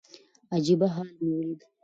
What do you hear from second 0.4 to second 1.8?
عجيبه حال مو وليد.